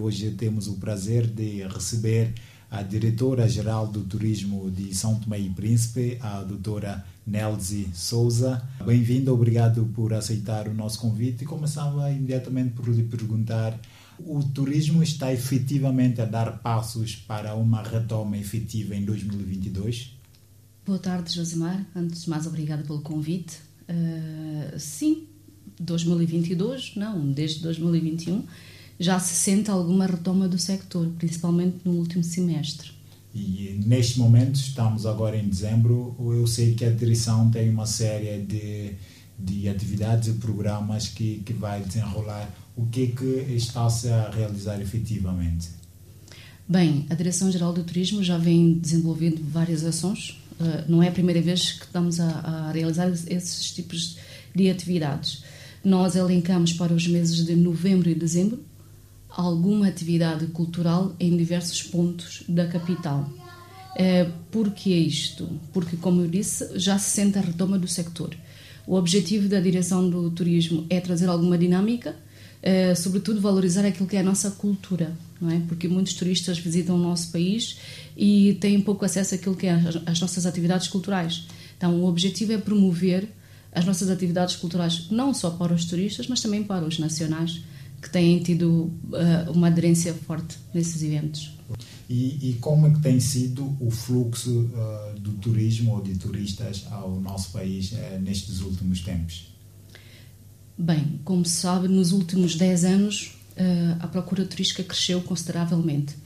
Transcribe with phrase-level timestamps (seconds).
[0.00, 2.32] Hoje temos o prazer de receber
[2.70, 8.66] a diretora-geral do Turismo de São Tomé e Príncipe, a doutora Nelzi Souza.
[8.82, 11.44] Bem-vinda, obrigado por aceitar o nosso convite.
[11.44, 13.78] E começava imediatamente por lhe perguntar:
[14.18, 20.16] o turismo está efetivamente a dar passos para uma retoma efetiva em 2022?
[20.86, 21.86] Boa tarde, Josimar.
[21.94, 23.58] Antes de mais, obrigada pelo convite.
[23.82, 25.26] Uh, sim,
[25.78, 28.44] 2022, não, desde 2021
[29.00, 32.92] já se sente alguma retoma do sector, principalmente no último semestre.
[33.34, 38.42] E neste momento, estamos agora em dezembro, eu sei que a direção tem uma série
[38.42, 38.92] de,
[39.38, 42.50] de atividades e programas que, que vai desenrolar.
[42.76, 45.68] O que é que está-se a realizar efetivamente?
[46.68, 50.40] Bem, a Direção-Geral do Turismo já vem desenvolvendo várias ações.
[50.60, 54.18] Uh, não é a primeira vez que estamos a, a realizar esses tipos
[54.54, 55.42] de atividades.
[55.82, 58.69] Nós elencamos para os meses de novembro e dezembro
[59.40, 63.28] alguma atividade cultural em diversos pontos da capital.
[63.96, 65.48] É, Por que isto?
[65.72, 68.34] Porque, como eu disse, já se sente a retoma do sector.
[68.86, 72.16] O objetivo da direção do turismo é trazer alguma dinâmica,
[72.62, 75.60] é, sobretudo valorizar aquilo que é a nossa cultura, não é?
[75.68, 77.78] Porque muitos turistas visitam o nosso país
[78.16, 81.46] e têm pouco acesso àquilo que é as nossas atividades culturais.
[81.76, 83.28] Então, o objetivo é promover
[83.72, 87.62] as nossas atividades culturais, não só para os turistas, mas também para os nacionais
[88.00, 91.52] que têm tido uh, uma aderência forte nesses eventos.
[92.08, 96.84] E, e, como é que tem sido o fluxo uh, do turismo ou de turistas
[96.90, 99.48] ao nosso país uh, nestes últimos tempos?
[100.76, 103.36] Bem, como se sabe, nos últimos 10 anos
[103.98, 106.16] a procura turística cresceu consideravelmente.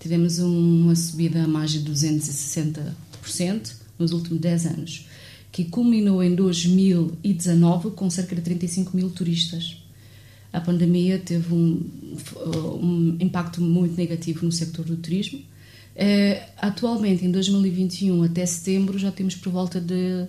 [0.00, 5.06] Tivemos uma subida a mais de 260% nos últimos 10 anos,
[5.52, 9.81] que culminou em 2019 com cerca de 35 mil turistas
[10.52, 11.80] a pandemia teve um,
[12.80, 15.38] um impacto muito negativo no sector do turismo.
[15.38, 20.26] Uh, atualmente, em 2021 até setembro, já temos por volta de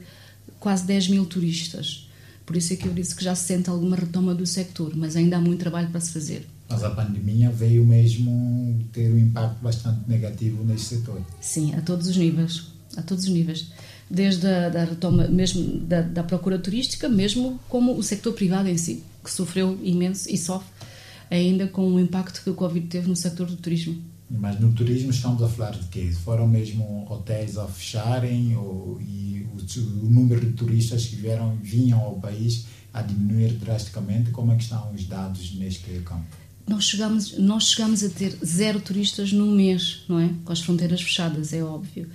[0.60, 2.08] quase 10 mil turistas.
[2.46, 5.16] Por isso é que eu disse que já se sente alguma retoma do sector, mas
[5.16, 6.46] ainda há muito trabalho para se fazer.
[6.70, 11.22] Mas a pandemia veio mesmo ter um impacto bastante negativo neste setor.
[11.40, 12.68] Sim, a todos os níveis.
[12.98, 13.68] A todos os níveis.
[14.10, 18.78] Desde a da retoma mesmo da, da procura turística, mesmo como o sector privado em
[18.78, 20.68] si que sofreu imenso e sofre
[21.32, 23.96] ainda com o impacto que o Covid teve no setor do turismo.
[24.30, 26.12] Mas no turismo estamos a falar de quê?
[26.24, 32.00] Foram mesmo hotéis a fecharem ou, e o, o, número de turistas que vieram, vinham
[32.00, 34.32] ao país a diminuir drasticamente?
[34.32, 36.26] Como é que estão os dados neste campo?
[36.68, 40.30] Nós chegamos, nós chegamos a ter zero turistas num mês, não é?
[40.46, 42.10] Com as fronteiras fechadas, é óbvio.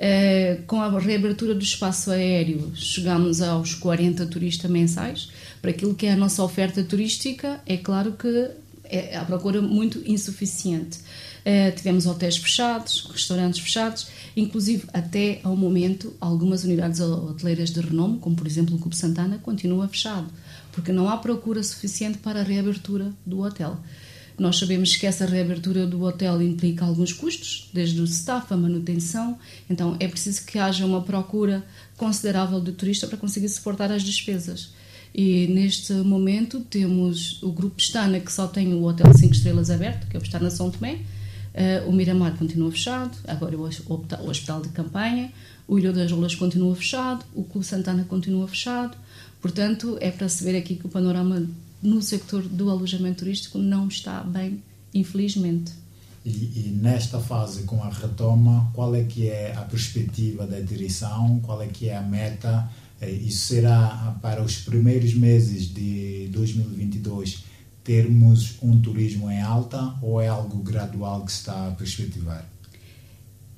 [0.00, 5.30] Uh, com a reabertura do espaço aéreo, chegamos aos 40 turistas mensais.
[5.60, 8.50] Para aquilo que é a nossa oferta turística, é claro que
[8.84, 11.00] é a procura muito insuficiente.
[11.40, 18.18] Uh, tivemos hotéis fechados, restaurantes fechados, inclusive até ao momento algumas unidades hoteleiras de renome,
[18.20, 20.28] como por exemplo o Clube Santana, continua fechado,
[20.72, 23.78] porque não há procura suficiente para a reabertura do hotel.
[24.40, 29.38] Nós sabemos que essa reabertura do hotel implica alguns custos, desde o staff, a manutenção,
[29.68, 31.62] então é preciso que haja uma procura
[31.94, 34.72] considerável de turista para conseguir suportar as despesas.
[35.14, 40.06] E neste momento temos o Grupo Pestana, que só tem o Hotel 5 Estrelas aberto,
[40.08, 41.00] que é o Pestana São Tomé,
[41.52, 43.64] Uh, o Miramar continua fechado, agora o
[44.30, 45.32] Hospital de Campanha,
[45.66, 48.96] o Ilha das Rolas continua fechado, o Clube Santana continua fechado.
[49.40, 51.44] Portanto, é para se ver aqui que o panorama
[51.82, 55.72] no sector do alojamento turístico não está bem, infelizmente.
[56.24, 61.40] E, e, nesta fase com a retoma, qual é que é a perspectiva da direção?
[61.40, 62.70] Qual é que é a meta?
[63.00, 67.44] Eh, isso será para os primeiros meses de 2022
[67.82, 72.46] termos um turismo em alta ou é algo gradual que se está a perspectivar?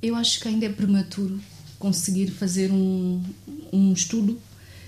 [0.00, 1.40] Eu acho que ainda é prematuro
[1.80, 3.20] conseguir fazer um,
[3.72, 4.38] um estudo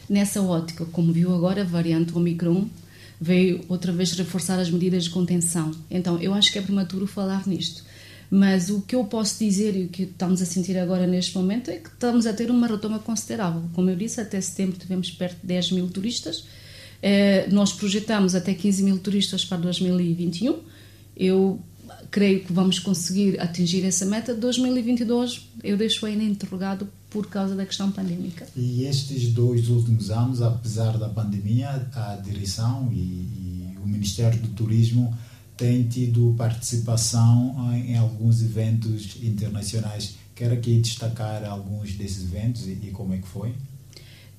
[0.08, 0.84] nessa ótica.
[0.84, 2.68] Como viu agora, a variante Omicron
[3.24, 5.70] veio outra vez reforçar as medidas de contenção.
[5.90, 7.82] Então, eu acho que é prematuro falar nisto.
[8.30, 11.70] Mas o que eu posso dizer e o que estamos a sentir agora neste momento
[11.70, 13.62] é que estamos a ter uma retoma considerável.
[13.72, 16.44] Como eu disse, até setembro tivemos perto de 10 mil turistas.
[17.02, 20.58] Eh, nós projetamos até 15 mil turistas para 2021.
[21.16, 21.58] Eu
[22.10, 24.34] creio que vamos conseguir atingir essa meta.
[24.34, 28.46] 2022 eu deixo ainda interrogado por causa da questão pandémica.
[28.56, 34.48] E estes dois últimos anos, apesar da pandemia, a direção e, e o Ministério do
[34.48, 35.16] Turismo
[35.56, 40.16] têm tido participação em alguns eventos internacionais.
[40.34, 43.54] Quer aqui destacar alguns desses eventos e, e como é que foi?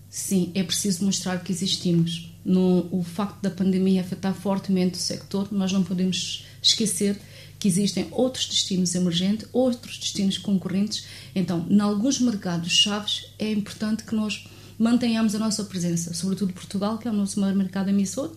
[0.10, 2.34] Sim, é preciso mostrar que existimos.
[2.44, 7.20] No, o facto da pandemia afetar fortemente o sector, nós não podemos esquecer
[7.66, 11.08] que existem outros destinos emergentes, outros destinos concorrentes.
[11.34, 14.48] Então, em alguns mercados chaves, é importante que nós
[14.78, 18.36] mantenhamos a nossa presença, sobretudo Portugal, que é o nosso maior mercado emissor,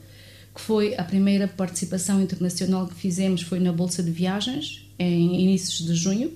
[0.55, 5.87] que foi a primeira participação internacional que fizemos foi na Bolsa de Viagens, em inícios
[5.87, 6.33] de junho,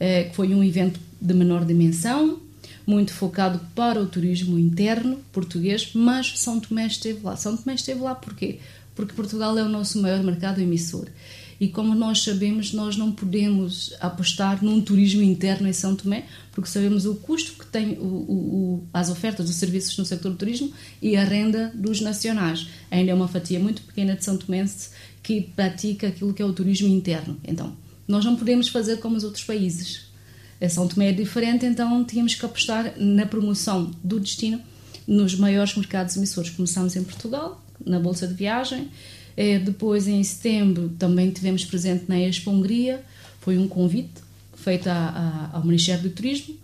[0.00, 2.40] eh, que foi um evento de menor dimensão,
[2.86, 7.36] muito focado para o turismo interno português, mas São Tomé esteve lá.
[7.36, 8.60] São Tomé esteve lá porquê?
[8.94, 11.06] Porque Portugal é o nosso maior mercado emissor.
[11.60, 16.68] E como nós sabemos, nós não podemos apostar num turismo interno em São Tomé, porque
[16.68, 20.72] sabemos o custo que tem o, o, as ofertas dos serviços no setor do turismo
[21.00, 22.66] e a renda dos nacionais.
[22.90, 24.90] Ainda é uma fatia muito pequena de São Tomense
[25.22, 27.38] que pratica aquilo que é o turismo interno.
[27.44, 30.02] Então, nós não podemos fazer como os outros países.
[30.60, 34.60] A São Tomé é diferente, então tínhamos que apostar na promoção do destino
[35.06, 36.50] nos maiores mercados emissores.
[36.50, 38.88] Começamos em Portugal, na Bolsa de Viagem,
[39.64, 43.02] depois, em setembro, também tivemos presente na Expo Hungria,
[43.40, 46.54] foi um convite feito a, a, ao Ministério do Turismo.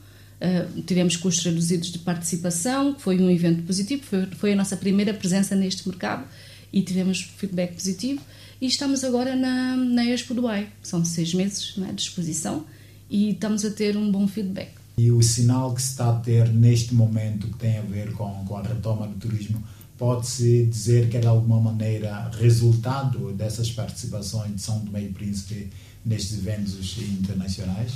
[0.41, 5.13] Uh, tivemos custos reduzidos de participação, foi um evento positivo, foi, foi, a nossa primeira
[5.13, 6.25] presença neste mercado
[6.73, 8.23] e tivemos feedback positivo.
[8.59, 12.65] E estamos agora na, na Expo Dubai, são seis meses né, de exposição
[13.11, 14.71] e estamos a ter um bom feedback.
[14.97, 18.45] E o sinal que se está a ter neste momento que tem a ver com,
[18.47, 19.63] com a retoma do turismo
[20.01, 25.69] Pode-se dizer que é de alguma maneira resultado dessas participações de São Tomé e Príncipe
[26.03, 27.93] nestes eventos internacionais?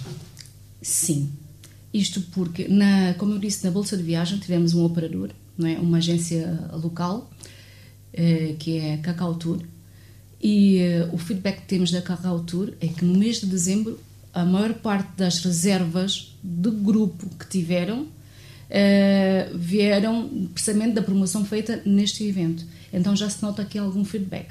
[0.83, 1.33] Sim.
[1.95, 5.79] Isto porque, na, como eu disse, na Bolsa de Viagem tivemos um operador, não é?
[5.79, 7.31] uma agência local,
[8.13, 9.63] eh, que é a Cacau Tour,
[10.43, 13.99] e eh, o feedback que temos da Cacau Tour é que no mês de dezembro
[14.35, 18.09] a maior parte das reservas do grupo que tiveram
[18.71, 22.65] uh, vieram precisamente da promoção feita neste evento.
[22.93, 24.49] Então já se nota aqui algum feedback.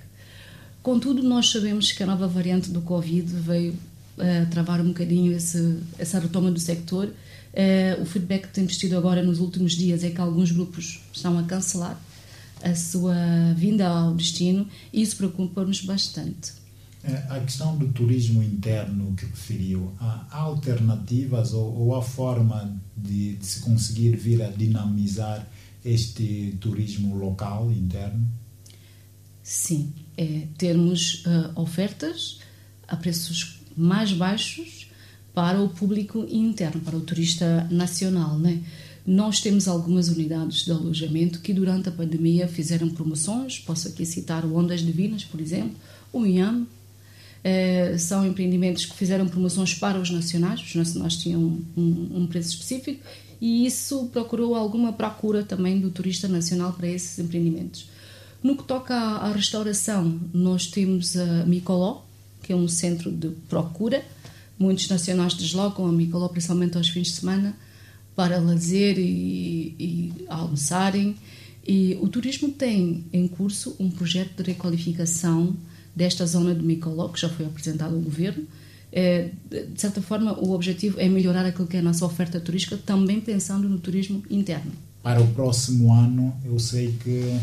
[0.81, 3.73] Contudo, nós sabemos que a nova variante do Covid veio
[4.17, 7.07] uh, travar um bocadinho esse, essa retoma do sector.
[7.07, 11.37] Uh, o feedback que temos tido agora nos últimos dias é que alguns grupos estão
[11.37, 11.99] a cancelar
[12.63, 13.15] a sua
[13.55, 16.62] vinda ao destino e isso preocupa-nos bastante.
[17.03, 23.35] É, a questão do turismo interno que referiu, há alternativas ou, ou há forma de,
[23.35, 25.45] de, se conseguir vir a dinamizar
[25.83, 28.25] este turismo local interno?
[29.41, 32.39] Sim, é termos uh, ofertas
[32.87, 34.89] a preços mais baixos
[35.33, 38.63] para o público interno, para o turista nacional, né?
[39.05, 44.45] Nós temos algumas unidades de alojamento que durante a pandemia fizeram promoções, posso aqui citar
[44.45, 45.75] o Ondas Divinas, por exemplo,
[46.13, 46.65] o IAM,
[47.43, 51.41] Uh, são empreendimentos que fizeram promoções para os nacionais, os nacionais tinham
[51.75, 53.03] um, um, preço específico
[53.41, 57.89] e isso procurou alguma procura também do turista nacional para esses empreendimentos.
[58.41, 62.03] No que toca à, à restauração, nós temos a Micoló,
[62.41, 64.05] que é um centro de procura.
[64.57, 67.57] Muitos nacionais deslocam a Micoló, principalmente aos fins de semana,
[68.15, 71.17] para lazer e, e almoçarem.
[71.67, 75.57] E o turismo tem em curso um projeto de requalificação
[75.95, 78.45] desta zona de Micoló, que já foi apresentado ao governo.
[78.91, 82.77] É, de certa forma, o objetivo é melhorar aquilo que é a nossa oferta turística,
[82.77, 84.71] também pensando no turismo interno.
[85.01, 87.39] Para o próximo ano, eu sei que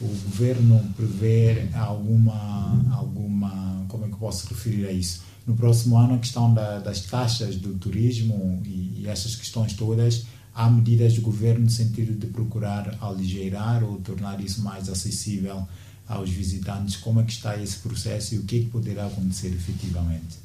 [0.00, 5.22] o governo prevê alguma, alguma, como é que posso referir a isso?
[5.46, 10.24] No próximo ano, a questão da, das taxas do turismo e, e essas questões todas,
[10.54, 15.66] há medidas do governo no sentido de procurar aligeirar ou tornar isso mais acessível
[16.12, 19.48] aos visitantes como é que está esse processo e o que, é que poderá acontecer
[19.48, 20.36] efetivamente?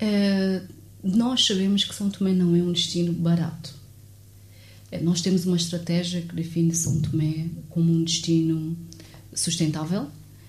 [0.00, 0.66] Uh,
[1.02, 3.74] nós sabemos que São Tomé não é um destino barato.
[4.92, 8.76] Uh, nós temos uma estratégia que define São Tomé como um destino
[9.34, 10.08] sustentável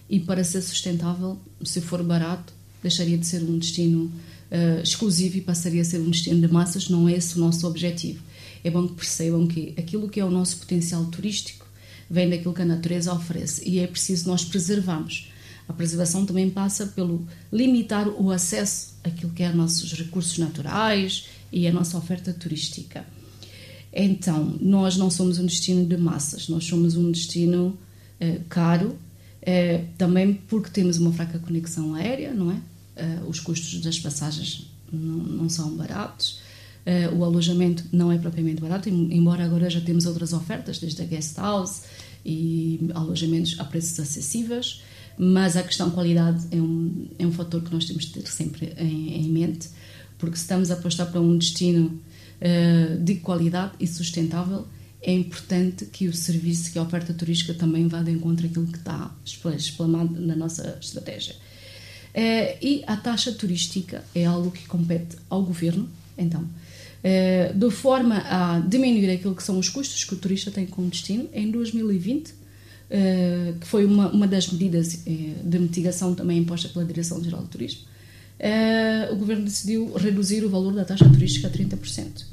[0.09, 5.41] e para ser sustentável, se for barato, deixaria de ser um destino uh, exclusivo e
[5.41, 6.89] passaria a ser um destino de massas.
[6.89, 8.23] Não é esse o nosso objetivo.
[8.63, 11.60] É bom que percebam que aquilo que é o nosso potencial turístico
[12.11, 15.31] vem daquilo que a natureza oferece e é preciso nós preservarmos.
[15.67, 21.65] A preservação também passa pelo limitar o acesso àquilo que é nossos recursos naturais e
[21.65, 23.05] a nossa oferta turística.
[23.93, 27.77] Então, nós não somos um destino de massas, nós somos um destino
[28.19, 28.97] eh, caro,
[29.41, 32.57] eh, também porque temos uma fraca conexão aérea, não é?
[32.97, 36.40] Eh, os custos das passagens não, não são baratos.
[36.85, 41.05] Uh, o alojamento não é propriamente barato, embora agora já temos outras ofertas, desde a
[41.05, 41.83] guest house
[42.25, 44.81] e alojamentos a preços acessíveis,
[45.15, 48.73] mas a questão qualidade é um, é um fator que nós temos de ter sempre
[48.77, 49.69] em, em mente,
[50.17, 52.01] porque se estamos a apostar para um destino
[52.41, 54.67] uh, de qualidade e sustentável,
[55.03, 58.77] é importante que o serviço, que a oferta turística também vá de encontro àquilo que
[58.77, 59.11] está
[59.55, 61.35] explanado na nossa estratégia.
[62.61, 66.47] e a taxa turística é algo que compete ao governo, então,
[67.55, 71.27] de forma a diminuir aquilo que são os custos que o turista tem com destino.
[71.33, 72.33] Em 2020,
[73.59, 77.81] que foi uma, uma das medidas de mitigação também imposta pela Direção-Geral do Turismo,
[79.11, 82.25] o governo decidiu reduzir o valor da taxa turística a 30%.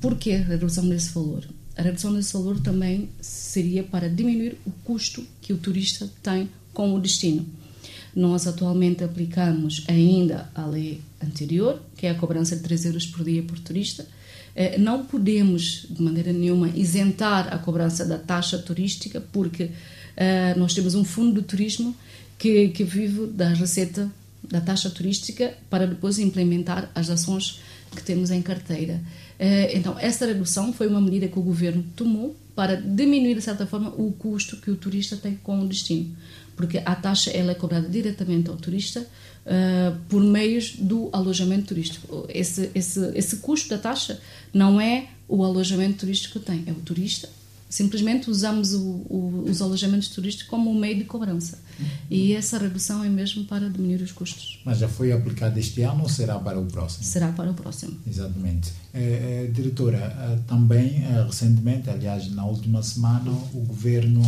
[0.00, 1.44] Por que a redução desse valor?
[1.76, 6.94] A redução desse valor também seria para diminuir o custo que o turista tem com
[6.94, 7.46] o destino.
[8.14, 13.24] Nós atualmente aplicamos ainda a lei anterior, que é a cobrança de 3 euros por
[13.24, 14.06] dia por turista.
[14.54, 20.74] Eh, não podemos, de maneira nenhuma, isentar a cobrança da taxa turística, porque uh, nós
[20.74, 21.94] temos um fundo de turismo
[22.38, 24.10] que, que vive da receita
[24.42, 27.60] da taxa turística para depois implementar as ações
[27.94, 29.00] que temos em carteira.
[29.40, 33.66] Uh, então, essa redução foi uma medida que o governo tomou para diminuir, de certa
[33.66, 36.14] forma, o custo que o turista tem com o destino
[36.60, 42.26] porque a taxa ela é cobrada diretamente ao turista uh, por meios do alojamento turístico.
[42.28, 44.20] Esse, esse, esse custo da taxa
[44.52, 47.30] não é o alojamento turístico que tem, é o turista.
[47.70, 51.60] Simplesmente usamos o, o, os alojamentos turísticos como um meio de cobrança.
[52.10, 54.60] E essa redução é mesmo para diminuir os custos.
[54.64, 57.04] Mas já foi aplicado este ano ou será para o próximo?
[57.04, 57.96] Será para o próximo.
[58.06, 58.72] Exatamente.
[58.92, 64.20] É, é, diretora, também recentemente, aliás, na última semana, o governo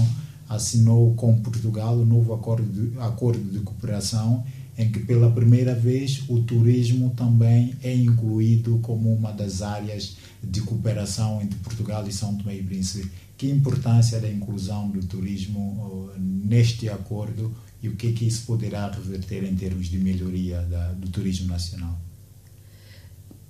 [0.48, 4.44] assinou com Portugal o novo acordo de, acordo de cooperação
[4.76, 10.60] em que pela primeira vez o turismo também é incluído como uma das áreas de
[10.62, 13.10] cooperação entre Portugal e São Tomé e Príncipe.
[13.42, 18.46] Que importância da inclusão do turismo uh, neste acordo e o que é que isso
[18.46, 22.00] poderá reverter em termos de melhoria da, do turismo nacional?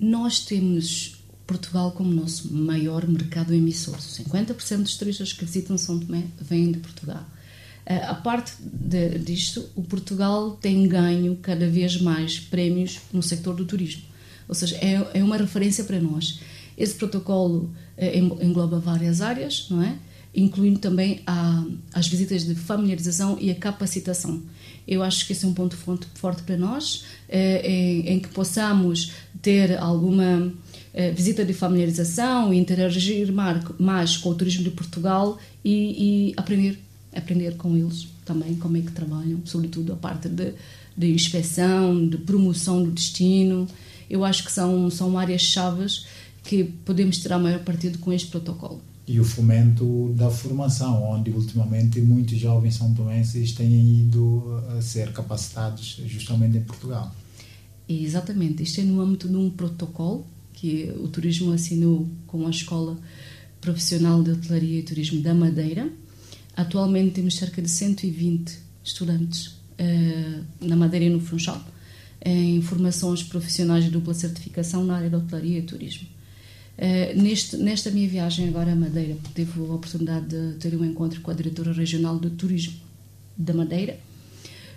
[0.01, 3.99] Nós temos Portugal como nosso maior mercado emissor.
[3.99, 7.27] 50% dos turistas que visitam São Tomé vêm de Portugal.
[7.85, 13.55] Eh, a parte de, disto, o Portugal tem ganho cada vez mais prémios no sector
[13.55, 14.05] do turismo.
[14.49, 16.41] Ou seja, é, é uma referência para nós.
[16.77, 19.97] Esse protocolo eh, engloba várias áreas, não é?
[20.35, 21.63] incluindo também a,
[21.93, 24.43] as visitas de familiarização e a capacitação.
[24.89, 29.13] Eu acho que esse é um ponto forte para nós, eh, em, em que possamos
[29.41, 30.53] ter alguma
[30.95, 33.31] eh, visita de familiarização e interagir
[33.79, 36.79] mais com o turismo de Portugal e, e, aprender
[37.15, 40.55] aprender com eles também como é que trabalham, sobretudo a parte de,
[40.97, 43.69] de inspeção, de promoção do destino.
[44.09, 46.07] Eu acho que são, são áreas chaves
[46.43, 48.81] que podemos tirar maior partido com este protocolo.
[49.07, 55.13] E o fomento da formação, onde ultimamente muitos jovens são tomenses têm ido a ser
[55.13, 57.15] capacitados justamente em Portugal.
[57.89, 62.97] Exatamente, isto é no âmbito de um protocolo que o turismo assinou com a Escola
[63.61, 65.91] Profissional de Hotelaria e Turismo da Madeira.
[66.57, 71.63] Atualmente temos cerca de 120 estudantes uh, na Madeira e no Funchal
[72.25, 76.07] em formações profissionais de dupla certificação na área da hotelaria e turismo.
[76.79, 81.21] Uh, neste, nesta minha viagem agora à Madeira, tive a oportunidade de ter um encontro
[81.21, 82.75] com a diretora regional de turismo
[83.37, 83.99] da Madeira,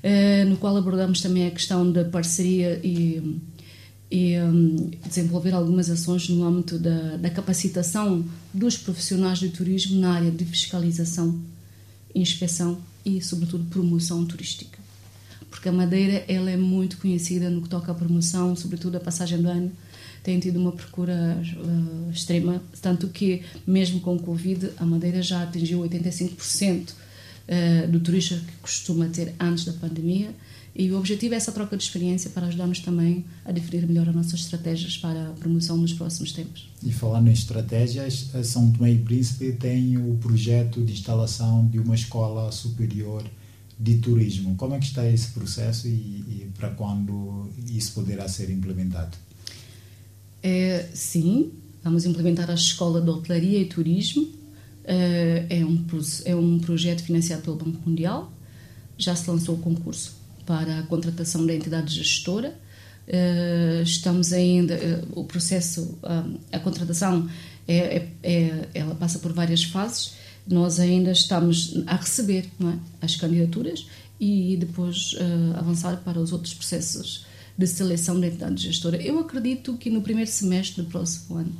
[0.04, 3.40] uh, no qual abordamos também a questão da parceria e
[4.10, 8.24] e um, desenvolver algumas ações no âmbito da, da, capacitação
[8.54, 11.40] dos profissionais de turismo na área de fiscalização,
[12.14, 14.78] inspeção e, sobretudo, promoção turística.
[15.50, 19.42] Porque a Madeira ela é muito conhecida no que toca à promoção, sobretudo a passagem
[19.42, 19.72] do ano,
[20.26, 25.44] tem tido uma procura uh, extrema, tanto que, mesmo com o Covid, a Madeira já
[25.44, 30.34] atingiu 85% uh, do turista que costuma ter antes da pandemia
[30.76, 34.16] e o objetivo é essa troca de experiência para ajudar-nos também a definir melhor as
[34.16, 36.68] nossas estratégias para a promoção nos próximos tempos.
[36.84, 41.96] E falando em estratégias, São Tomé e Príncipe tem o projeto de instalação de uma
[41.96, 43.24] escola superior
[43.80, 44.56] de turismo.
[44.56, 49.16] Como é que está esse processo e, e para quando isso poderá ser implementado?
[50.42, 51.52] É, sim,
[51.84, 54.28] vamos implementar a Escola de Hotelaria e Turismo.
[54.84, 55.86] É, é um,
[56.26, 58.32] é um projeto financiado pelo Banco Mundial.
[58.98, 60.16] Já se lançou o concurso
[60.46, 62.56] para a contratação da entidade gestora.
[63.08, 65.98] Uh, estamos ainda, uh, o processo,
[66.52, 67.30] a contratação,
[67.68, 70.14] é, é, é, ela passa por várias fases.
[70.48, 72.78] Nós ainda estamos a receber é?
[73.02, 73.88] as candidaturas
[74.20, 75.16] e depois
[75.56, 77.26] avançar para os outros processos
[77.58, 79.02] de seleção da entidade gestora.
[79.02, 81.54] Eu acredito que no primeiro semestre do próximo ano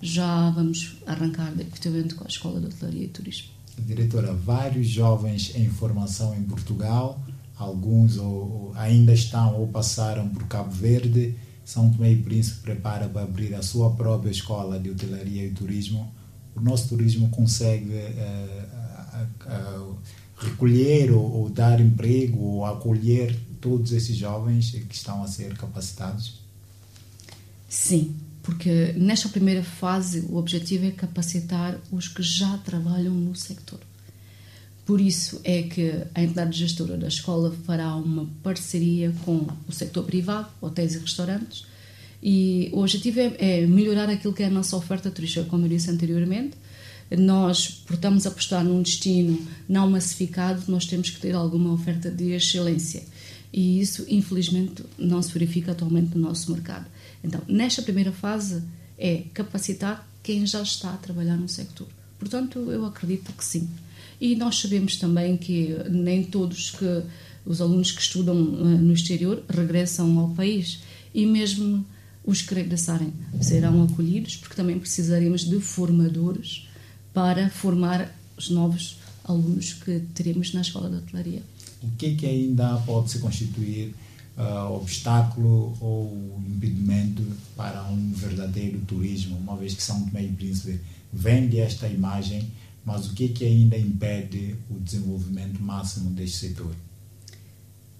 [0.00, 3.48] já vamos arrancar efetivamente com a Escola de Hotelaria e Turismo.
[3.78, 7.20] Diretora, vários jovens em formação em Portugal
[7.60, 11.34] alguns ou, ou ainda estão ou passaram por Cabo Verde.
[11.64, 16.10] São Tomé e Príncipe prepara para abrir a sua própria escola de hotelaria e turismo.
[16.56, 19.98] O nosso turismo consegue uh, uh, uh,
[20.36, 26.40] recolher ou, ou, dar emprego ou acolher todos esses jovens que estão a ser capacitados?
[27.68, 33.78] Sim, porque nesta primeira fase o objetivo é capacitar os que já trabalham no sector.
[34.84, 40.04] Por isso é que a entidade gestora da escola fará uma parceria com o sector
[40.04, 41.64] privado, hotéis e restaurantes,
[42.22, 45.68] e o objetivo é, é melhorar aquilo que é a nossa oferta turística, como eu
[45.68, 46.56] disse anteriormente.
[47.16, 52.10] Nós, por estamos a apostar num destino não massificado, nós temos que ter alguma oferta
[52.10, 53.02] de excelência.
[53.52, 56.86] E isso, infelizmente, não se verifica atualmente no nosso mercado.
[57.22, 58.62] Então, nesta primeira fase,
[58.96, 61.86] é capacitar quem já está a trabalhar no sector.
[62.18, 63.68] Portanto, eu acredito que sim.
[64.20, 67.02] E nós sabemos também que nem todos que
[67.44, 70.80] os alunos que estudam eh, no exterior regressam ao país
[71.14, 71.84] e mesmo
[72.24, 76.68] os que regressarem serão acolhidos, porque também precisaremos de formadores
[77.14, 81.42] para formar os novos alunos que teremos na escola de hotelaria.
[81.82, 83.94] O que que ainda pode se constituir
[84.36, 87.22] uh, obstáculo ou impedimento
[87.56, 90.80] para um verdadeiro turismo, uma vez que São Tomé e Príncipe
[91.12, 92.50] vende esta imagem,
[92.84, 96.74] mas o que que ainda impede o desenvolvimento máximo deste setor?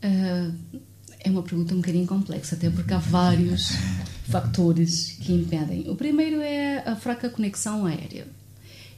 [0.02, 0.80] Uh,
[1.22, 3.72] é uma pergunta um bocadinho complexa, até porque há vários
[4.28, 5.90] fatores que impedem.
[5.90, 8.26] O primeiro é a fraca conexão aérea.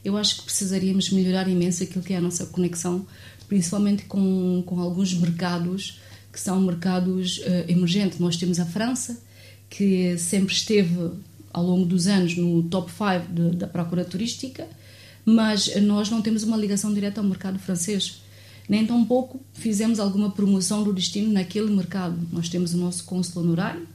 [0.03, 3.05] Eu acho que precisaríamos melhorar imenso aquilo que é a nossa conexão,
[3.53, 5.99] principalmente com, com alguns mercados
[6.31, 8.17] que são mercados uh, emergentes.
[8.17, 9.21] Nós temos a França,
[9.69, 11.11] que sempre esteve
[11.53, 14.67] ao longo dos anos no top 5 da procura turística,
[15.23, 18.23] mas nós não temos uma ligação direta ao mercado francês
[18.67, 22.17] nem tampouco fizemos alguma promoção do destino naquele mercado.
[22.31, 23.85] Nós temos o nosso cônsul honorário,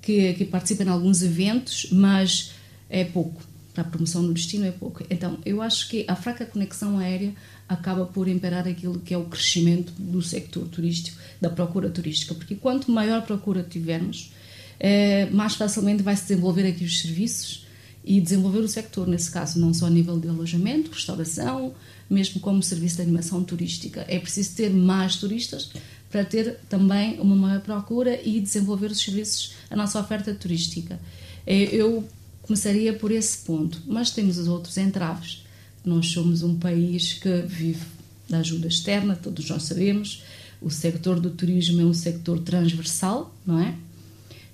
[0.00, 2.52] que, que participa em alguns eventos, mas
[2.88, 3.40] é pouco.
[3.76, 5.04] Para a promoção do destino é pouco.
[5.10, 7.34] Então, eu acho que a fraca conexão aérea
[7.68, 12.54] acaba por imperar aquilo que é o crescimento do sector turístico, da procura turística, porque
[12.54, 14.32] quanto maior procura tivermos,
[14.80, 17.66] é, mais facilmente vai se desenvolver aqui os serviços
[18.02, 21.74] e desenvolver o sector, nesse caso, não só a nível de alojamento, restauração,
[22.08, 24.06] mesmo como serviço de animação turística.
[24.08, 25.70] É preciso ter mais turistas
[26.10, 30.98] para ter também uma maior procura e desenvolver os serviços, a nossa oferta turística.
[31.46, 32.08] É, eu
[32.46, 35.44] começaria por esse ponto, mas temos os outros entraves.
[35.84, 37.84] Nós somos um país que vive
[38.28, 40.22] da ajuda externa, todos nós sabemos.
[40.60, 43.74] O sector do turismo é um sector transversal, não é?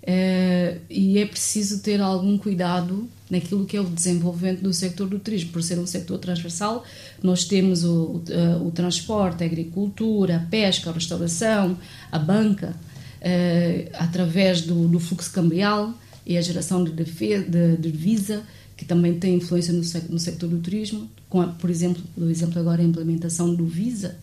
[0.03, 5.19] é e é preciso ter algum cuidado naquilo que é o desenvolvimento do setor do
[5.19, 5.53] turismo.
[5.53, 6.85] Por ser um setor transversal,
[7.23, 11.79] nós temos o, o, eh, o transporte, a agricultura, a pesca, a restauração,
[12.11, 12.77] a banca,
[13.23, 15.95] eh, através do, do, fluxo cambial
[16.27, 18.43] e a geração de, defesa, de, de
[18.77, 22.59] que também tem influência no, no sector do turismo, com, a, por exemplo, o exemplo
[22.59, 24.17] agora a implementação do Visa,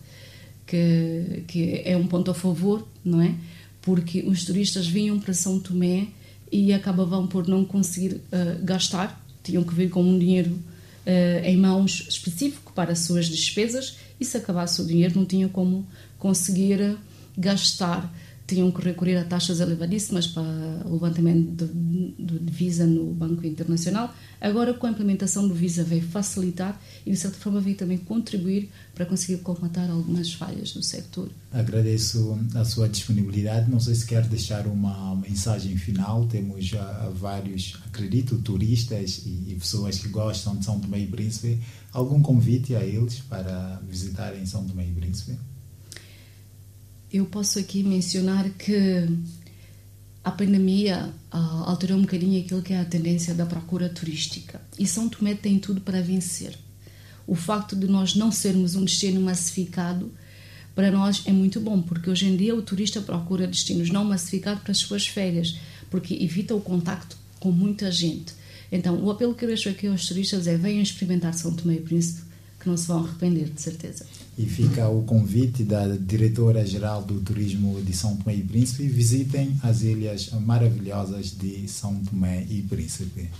[0.66, 3.34] que, que é um ponto a favor, não é?
[3.82, 6.08] Porque os turistas vinham para São Tomé
[6.52, 11.56] e acabavam por não conseguir uh, gastar, tinham que vir com um dinheiro uh, em
[11.56, 15.86] mãos específico para as suas despesas e se acabasse o dinheiro não tinham como
[16.18, 16.98] conseguir
[17.36, 18.12] gastar
[18.50, 20.42] tinham que recorrer a taxas elevadíssimas para
[20.84, 24.12] o levantamento de, Visa no Banco Internacional.
[24.40, 28.68] Agora, com a implementação do Visa, veio facilitar e, de certa forma, veio também contribuir
[28.94, 31.30] para conseguir comatar algumas falhas no setor.
[31.52, 33.70] Agradeço a sua disponibilidade.
[33.70, 36.26] Não sei se quer deixar uma mensagem final.
[36.26, 41.58] Temos já vários, acredito, turistas e, pessoas que gostam de São Tomé e Príncipe.
[41.92, 45.38] Algum convite a eles para visitarem São Tomé e Príncipe?
[47.12, 49.08] Eu posso aqui mencionar que
[50.22, 54.60] a pandemia uh, alterou um bocadinho aquilo que é a tendência da procura turística.
[54.78, 56.56] E São Tomé tem tudo para vencer.
[57.26, 60.12] O facto de nós não sermos um destino massificado,
[60.74, 64.62] para nós é muito bom, porque hoje em dia o turista procura destinos não massificados
[64.62, 65.58] para as suas férias,
[65.90, 68.32] porque evita o contacto com muita gente.
[68.70, 71.80] Então, o apelo que eu deixo aqui aos turistas é venham experimentar São Tomé e
[71.80, 72.22] Príncipe,
[72.60, 74.06] que não se vão arrepender, de certeza.
[74.38, 78.86] E fica o convite da diretora-geral do Turismo de São Tomé e Príncipe.
[78.86, 83.28] Visitem as ilhas maravilhosas de São Tomé e Príncipe.